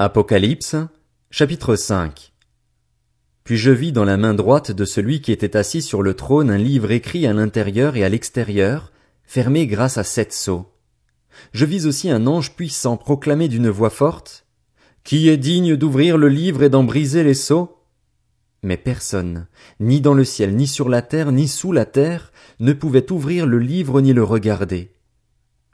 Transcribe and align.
Apocalypse, 0.00 0.76
chapitre 1.28 1.74
5 1.74 2.32
Puis 3.42 3.56
je 3.56 3.72
vis 3.72 3.90
dans 3.90 4.04
la 4.04 4.16
main 4.16 4.32
droite 4.32 4.70
de 4.70 4.84
celui 4.84 5.20
qui 5.20 5.32
était 5.32 5.56
assis 5.56 5.82
sur 5.82 6.02
le 6.02 6.14
trône 6.14 6.50
un 6.50 6.56
livre 6.56 6.92
écrit 6.92 7.26
à 7.26 7.32
l'intérieur 7.32 7.96
et 7.96 8.04
à 8.04 8.08
l'extérieur, 8.08 8.92
fermé 9.24 9.66
grâce 9.66 9.98
à 9.98 10.04
sept 10.04 10.32
sceaux. 10.32 10.72
Je 11.52 11.64
vis 11.64 11.88
aussi 11.88 12.10
un 12.10 12.28
ange 12.28 12.54
puissant 12.54 12.96
proclamer 12.96 13.48
d'une 13.48 13.70
voix 13.70 13.90
forte, 13.90 14.46
Qui 15.02 15.28
est 15.28 15.36
digne 15.36 15.74
d'ouvrir 15.74 16.16
le 16.16 16.28
livre 16.28 16.62
et 16.62 16.70
d'en 16.70 16.84
briser 16.84 17.24
les 17.24 17.34
sceaux? 17.34 17.82
Mais 18.62 18.76
personne, 18.76 19.48
ni 19.80 20.00
dans 20.00 20.14
le 20.14 20.24
ciel, 20.24 20.54
ni 20.54 20.68
sur 20.68 20.88
la 20.88 21.02
terre, 21.02 21.32
ni 21.32 21.48
sous 21.48 21.72
la 21.72 21.86
terre, 21.86 22.30
ne 22.60 22.72
pouvait 22.72 23.10
ouvrir 23.10 23.46
le 23.46 23.58
livre 23.58 24.00
ni 24.00 24.12
le 24.12 24.22
regarder. 24.22 24.92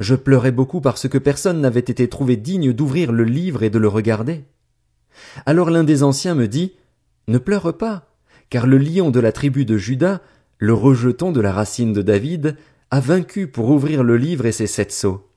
Je 0.00 0.14
pleurais 0.14 0.52
beaucoup 0.52 0.80
parce 0.80 1.08
que 1.08 1.18
personne 1.18 1.60
n'avait 1.60 1.80
été 1.80 2.08
trouvé 2.08 2.36
digne 2.36 2.72
d'ouvrir 2.72 3.12
le 3.12 3.24
livre 3.24 3.62
et 3.62 3.70
de 3.70 3.78
le 3.78 3.88
regarder. 3.88 4.44
Alors 5.46 5.70
l'un 5.70 5.84
des 5.84 6.02
anciens 6.02 6.34
me 6.34 6.48
dit, 6.48 6.72
Ne 7.28 7.38
pleure 7.38 7.76
pas, 7.76 8.08
car 8.50 8.66
le 8.66 8.78
lion 8.78 9.10
de 9.10 9.20
la 9.20 9.32
tribu 9.32 9.64
de 9.64 9.76
Juda, 9.76 10.20
le 10.58 10.74
rejeton 10.74 11.30
de 11.32 11.40
la 11.40 11.52
racine 11.52 11.92
de 11.92 12.02
David, 12.02 12.56
a 12.90 13.00
vaincu 13.00 13.46
pour 13.46 13.70
ouvrir 13.70 14.02
le 14.02 14.16
livre 14.16 14.46
et 14.46 14.52
ses 14.52 14.66
sept 14.66 14.92
sceaux. 14.92 15.28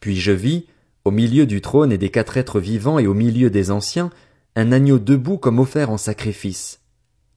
Puis 0.00 0.16
je 0.16 0.32
vis, 0.32 0.66
au 1.04 1.10
milieu 1.10 1.46
du 1.46 1.60
trône 1.60 1.92
et 1.92 1.98
des 1.98 2.10
quatre 2.10 2.36
êtres 2.36 2.60
vivants 2.60 2.98
et 2.98 3.06
au 3.06 3.14
milieu 3.14 3.50
des 3.50 3.70
anciens, 3.70 4.10
un 4.54 4.70
agneau 4.70 4.98
debout 4.98 5.38
comme 5.38 5.58
offert 5.58 5.90
en 5.90 5.98
sacrifice. 5.98 6.80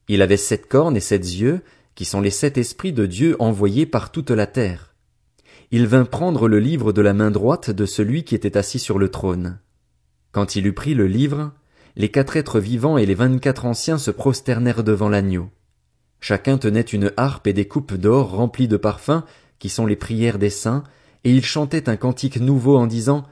Il 0.08 0.22
avait 0.22 0.36
sept 0.36 0.68
cornes 0.68 0.96
et 0.96 1.00
sept 1.00 1.24
yeux, 1.24 1.60
qui 1.96 2.04
sont 2.04 2.20
les 2.20 2.30
sept 2.30 2.58
esprits 2.58 2.92
de 2.92 3.06
Dieu 3.06 3.36
envoyés 3.40 3.86
par 3.86 4.12
toute 4.12 4.30
la 4.30 4.46
terre 4.46 4.95
il 5.70 5.86
vint 5.86 6.04
prendre 6.04 6.48
le 6.48 6.60
livre 6.60 6.92
de 6.92 7.02
la 7.02 7.12
main 7.12 7.30
droite 7.30 7.70
de 7.70 7.86
celui 7.86 8.24
qui 8.24 8.34
était 8.34 8.56
assis 8.56 8.78
sur 8.78 8.98
le 8.98 9.08
trône. 9.10 9.58
Quand 10.32 10.54
il 10.54 10.66
eut 10.66 10.72
pris 10.72 10.94
le 10.94 11.06
livre, 11.06 11.52
les 11.96 12.10
quatre 12.10 12.36
êtres 12.36 12.60
vivants 12.60 12.98
et 12.98 13.06
les 13.06 13.14
vingt-quatre 13.14 13.64
anciens 13.64 13.98
se 13.98 14.10
prosternèrent 14.10 14.84
devant 14.84 15.08
l'agneau. 15.08 15.50
Chacun 16.20 16.58
tenait 16.58 16.80
une 16.82 17.12
harpe 17.16 17.46
et 17.46 17.52
des 17.52 17.66
coupes 17.66 17.94
d'or 17.94 18.30
remplies 18.32 18.68
de 18.68 18.76
parfums, 18.76 19.22
qui 19.58 19.68
sont 19.68 19.86
les 19.86 19.96
prières 19.96 20.38
des 20.38 20.50
saints, 20.50 20.84
et 21.24 21.32
ils 21.32 21.44
chantaient 21.44 21.88
un 21.88 21.96
cantique 21.96 22.40
nouveau 22.40 22.76
en 22.76 22.86
disant, 22.86 23.24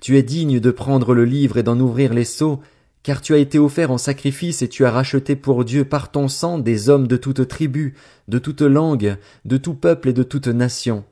Tu 0.00 0.16
es 0.16 0.22
digne 0.22 0.60
de 0.60 0.70
prendre 0.70 1.14
le 1.14 1.24
livre 1.24 1.58
et 1.58 1.62
d'en 1.62 1.78
ouvrir 1.78 2.14
les 2.14 2.24
sceaux, 2.24 2.60
car 3.02 3.20
tu 3.20 3.34
as 3.34 3.38
été 3.38 3.58
offert 3.58 3.92
en 3.92 3.98
sacrifice 3.98 4.62
et 4.62 4.68
tu 4.68 4.84
as 4.84 4.90
racheté 4.90 5.36
pour 5.36 5.64
Dieu 5.64 5.84
par 5.84 6.10
ton 6.10 6.26
sang 6.26 6.58
des 6.58 6.88
hommes 6.88 7.06
de 7.06 7.16
toute 7.16 7.46
tribu, 7.46 7.94
de 8.26 8.38
toute 8.38 8.62
langue, 8.62 9.16
de 9.44 9.56
tout 9.56 9.74
peuple 9.74 10.08
et 10.08 10.12
de 10.12 10.24
toute 10.24 10.48
nation. 10.48 11.04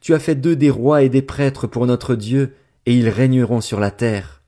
Tu 0.00 0.14
as 0.14 0.18
fait 0.18 0.34
d'eux 0.34 0.56
des 0.56 0.70
rois 0.70 1.02
et 1.02 1.08
des 1.08 1.22
prêtres 1.22 1.66
pour 1.66 1.86
notre 1.86 2.14
Dieu, 2.14 2.54
et 2.86 2.94
ils 2.94 3.08
régneront 3.08 3.60
sur 3.60 3.80
la 3.80 3.90
terre. 3.90 4.42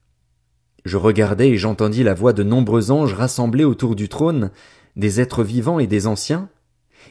Je 0.84 0.97
regardai 0.97 1.48
et 1.48 1.59
j'entendis 1.59 2.03
la 2.03 2.15
voix 2.15 2.33
de 2.33 2.42
nombreux 2.42 2.91
anges 2.91 3.15
rassemblés 3.15 3.64
autour 3.64 3.97
du 3.97 4.09
trône, 4.09 4.51
des 4.95 5.20
êtres 5.20 5.42
vivants 5.42 5.79
et 5.79 5.87
des 5.87 6.07
anciens. 6.07 6.48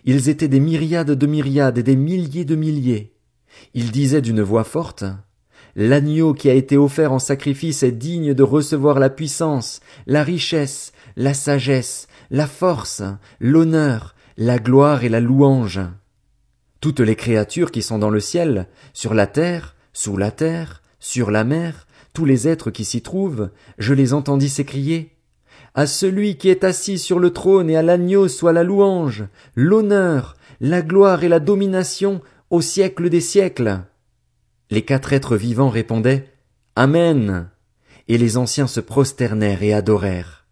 Ils 0.06 0.30
étaient 0.30 0.48
des 0.48 0.60
myriades 0.60 1.12
de 1.12 1.28
myriades 1.28 1.78
et 1.78 1.84
des 1.84 1.96
milliers 1.96 2.46
de 2.46 2.56
milliers. 2.56 3.14
Ils 3.74 3.92
disaient 3.92 4.22
d'une 4.22 4.42
voix 4.42 4.64
forte, 4.64 5.06
L'agneau 5.78 6.34
qui 6.34 6.50
a 6.50 6.54
été 6.54 6.78
offert 6.78 7.12
en 7.12 7.20
sacrifice 7.20 7.84
est 7.84 7.92
digne 7.92 8.34
de 8.34 8.44
recevoir 8.44 8.98
la 8.98 9.10
puissance, 9.10 9.82
la 10.08 10.24
richesse, 10.24 10.94
la 11.18 11.34
sagesse, 11.34 12.08
la 12.32 12.48
force, 12.48 13.04
l'honneur, 13.42 14.16
la 14.38 14.58
gloire 14.58 15.04
et 15.04 15.10
la 15.10 15.20
louange. 15.20 15.82
Toutes 16.82 17.00
les 17.00 17.16
créatures 17.16 17.72
qui 17.72 17.82
sont 17.82 18.00
dans 18.00 18.10
le 18.10 18.20
ciel, 18.20 18.68
sur 18.94 19.14
la 19.14 19.28
terre, 19.28 19.76
sous 19.94 20.18
la 20.18 20.32
terre, 20.32 20.82
sur 21.00 21.32
la 21.32 21.44
mer, 21.44 21.88
tous 22.14 22.26
les 22.26 22.48
êtres 22.48 22.72
qui 22.72 22.86
s'y 22.86 23.02
trouvent, 23.02 23.50
je 23.78 23.94
les 23.94 24.14
entendis 24.14 24.50
s'écrier. 24.50 25.12
À 25.74 25.88
celui 25.88 26.38
qui 26.38 26.50
est 26.50 26.64
assis 26.64 26.98
sur 26.98 27.20
le 27.20 27.32
trône 27.32 27.70
et 27.70 27.76
à 27.76 27.82
l'agneau 27.82 28.28
soit 28.28 28.54
la 28.54 28.64
louange, 28.64 29.26
l'honneur, 29.56 30.38
la 30.62 30.82
gloire 30.82 31.24
et 31.24 31.30
la 31.30 31.40
domination 31.40 32.22
au 32.50 32.62
siècle 32.62 33.10
des 33.10 33.22
siècles. 33.22 33.82
Les 34.70 34.84
quatre 34.84 35.14
êtres 35.14 35.36
vivants 35.36 35.70
répondaient 35.70 36.32
Amen. 36.76 37.50
Et 38.08 38.18
les 38.18 38.38
anciens 38.38 38.68
se 38.68 38.80
prosternèrent 38.80 39.64
et 39.64 39.74
adorèrent. 39.74 40.45